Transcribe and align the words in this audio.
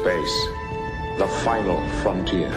Space, 0.00 0.36
the 1.18 1.26
final 1.42 1.78
frontier. 2.02 2.50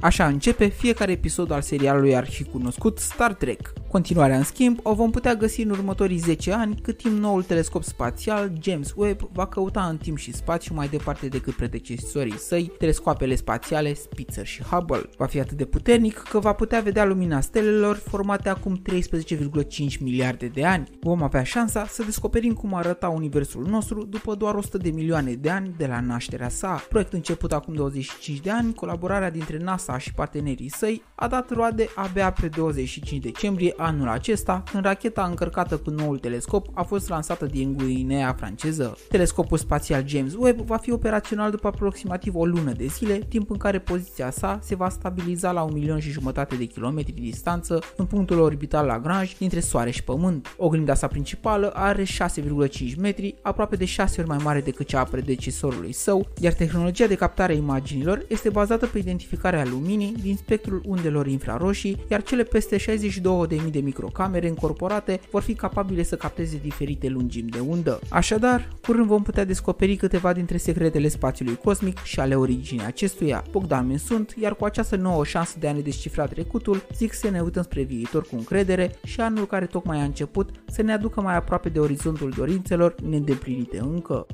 Așa 0.00 0.26
începe 0.26 0.66
fiecare 0.66 1.12
episod 1.12 1.50
al 1.50 1.60
serialului 1.60 2.16
arhicunoscut 2.16 2.98
Star 2.98 3.34
Trek. 3.34 3.72
Continuarea, 3.90 4.36
în 4.36 4.42
schimb, 4.42 4.78
o 4.82 4.94
vom 4.94 5.10
putea 5.10 5.34
găsi 5.34 5.62
în 5.62 5.70
următorii 5.70 6.16
10 6.16 6.52
ani, 6.52 6.78
cât 6.82 6.96
timp 6.96 7.18
noul 7.18 7.42
telescop 7.42 7.82
spațial 7.82 8.52
James 8.60 8.92
Webb 8.96 9.20
va 9.32 9.46
căuta 9.46 9.82
în 9.82 9.96
timp 9.96 10.16
și 10.18 10.32
spațiu 10.32 10.74
mai 10.74 10.88
departe 10.88 11.28
decât 11.28 11.54
predecesorii 11.54 12.38
săi, 12.38 12.72
telescoapele 12.78 13.34
spațiale 13.34 13.94
Spitzer 13.94 14.46
și 14.46 14.62
Hubble. 14.62 15.08
Va 15.16 15.26
fi 15.26 15.40
atât 15.40 15.56
de 15.56 15.64
puternic 15.64 16.18
că 16.18 16.38
va 16.38 16.52
putea 16.52 16.80
vedea 16.80 17.04
lumina 17.04 17.40
stelelor 17.40 17.96
formate 17.96 18.48
acum 18.48 18.82
13,5 18.90 19.98
miliarde 20.00 20.46
de 20.46 20.64
ani. 20.64 20.88
Vom 21.00 21.22
avea 21.22 21.42
șansa 21.42 21.86
să 21.86 22.02
descoperim 22.02 22.52
cum 22.52 22.74
arăta 22.74 23.08
universul 23.08 23.66
nostru 23.68 24.04
după 24.04 24.34
doar 24.34 24.54
100 24.54 24.78
de 24.78 24.90
milioane 24.90 25.32
de 25.32 25.50
ani 25.50 25.74
de 25.76 25.86
la 25.86 26.00
nașterea 26.00 26.48
sa. 26.48 26.82
Proiect 26.88 27.12
început 27.12 27.52
acum 27.52 27.74
25 27.74 28.40
de 28.40 28.50
ani, 28.50 28.74
colaborarea 28.74 29.30
dintre 29.30 29.58
NASA 29.58 29.98
și 29.98 30.14
partenerii 30.14 30.70
săi 30.70 31.02
a 31.14 31.28
dat 31.28 31.50
roade 31.50 31.88
abia 31.94 32.32
pe 32.32 32.48
25 32.48 33.22
decembrie 33.22 33.72
anul 33.78 34.08
acesta, 34.08 34.62
când 34.70 34.84
racheta 34.84 35.24
încărcată 35.24 35.76
cu 35.76 35.90
noul 35.90 36.18
telescop 36.18 36.66
a 36.74 36.82
fost 36.82 37.08
lansată 37.08 37.46
din 37.46 37.76
Guinea 37.76 38.34
franceză. 38.38 38.96
Telescopul 39.08 39.58
spațial 39.58 40.02
James 40.06 40.34
Webb 40.38 40.60
va 40.60 40.76
fi 40.76 40.92
operațional 40.92 41.50
după 41.50 41.66
aproximativ 41.66 42.34
o 42.34 42.44
lună 42.44 42.72
de 42.72 42.86
zile, 42.86 43.18
timp 43.28 43.50
în 43.50 43.56
care 43.56 43.78
poziția 43.78 44.30
sa 44.30 44.58
se 44.62 44.74
va 44.74 44.88
stabiliza 44.88 45.52
la 45.52 45.62
un 45.62 45.72
milion 45.72 45.98
și 45.98 46.10
jumătate 46.10 46.56
de 46.56 46.64
kilometri 46.64 47.12
distanță 47.12 47.80
în 47.96 48.04
punctul 48.04 48.40
orbital 48.40 48.86
Lagrange 48.86 49.34
dintre 49.38 49.60
Soare 49.60 49.90
și 49.90 50.04
Pământ. 50.04 50.54
Oglinda 50.56 50.94
sa 50.94 51.06
principală 51.06 51.70
are 51.74 52.02
6,5 52.02 52.96
metri, 52.98 53.34
aproape 53.42 53.76
de 53.76 53.84
6 53.84 54.20
ori 54.20 54.28
mai 54.28 54.38
mare 54.42 54.60
decât 54.60 54.86
cea 54.86 55.00
a 55.00 55.04
predecesorului 55.04 55.92
său, 55.92 56.26
iar 56.40 56.52
tehnologia 56.52 57.06
de 57.06 57.14
captare 57.14 57.52
a 57.52 57.56
imaginilor 57.56 58.24
este 58.28 58.48
bazată 58.48 58.86
pe 58.86 58.98
identificarea 58.98 59.64
luminii 59.70 60.14
din 60.22 60.36
spectrul 60.36 60.82
undelor 60.84 61.26
infraroșii, 61.26 62.04
iar 62.08 62.22
cele 62.22 62.42
peste 62.42 62.76
62.000 62.76 63.67
de 63.70 63.78
microcamere 63.78 64.48
încorporate 64.48 65.20
vor 65.30 65.42
fi 65.42 65.54
capabile 65.54 66.02
să 66.02 66.16
capteze 66.16 66.58
diferite 66.62 67.08
lungimi 67.08 67.50
de 67.50 67.58
undă. 67.58 68.00
Așadar, 68.10 68.68
curând 68.82 69.06
vom 69.06 69.22
putea 69.22 69.44
descoperi 69.44 69.96
câteva 69.96 70.32
dintre 70.32 70.56
secretele 70.56 71.08
spațiului 71.08 71.56
cosmic 71.56 72.02
și 72.02 72.20
ale 72.20 72.34
originii 72.34 72.86
acestuia. 72.86 73.44
Bogdan 73.50 73.96
sunt, 73.98 74.34
iar 74.40 74.54
cu 74.54 74.64
această 74.64 74.96
nouă 74.96 75.24
șansă 75.24 75.56
de 75.58 75.68
a 75.68 75.72
ne 75.72 75.80
descifra 75.80 76.26
trecutul, 76.26 76.86
zic 76.94 77.12
să 77.12 77.30
ne 77.30 77.40
uităm 77.40 77.62
spre 77.62 77.82
viitor 77.82 78.22
cu 78.22 78.36
încredere 78.36 78.94
și 79.04 79.20
anul 79.20 79.46
care 79.46 79.66
tocmai 79.66 80.00
a 80.00 80.04
început 80.04 80.50
să 80.66 80.82
ne 80.82 80.92
aducă 80.92 81.20
mai 81.20 81.36
aproape 81.36 81.68
de 81.68 81.78
orizontul 81.78 82.32
dorințelor 82.36 82.94
neîndeplinite 83.00 83.78
încă. 83.78 84.26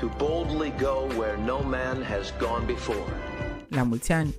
To 0.00 0.06
boldly 0.18 0.72
go 0.80 1.14
where 1.18 1.38
no 1.46 1.58
man 1.62 2.02
has 2.02 2.32
gone 2.38 2.64
before. 2.66 3.12
La 3.68 3.82
mulți 3.82 4.12
ani! 4.12 4.34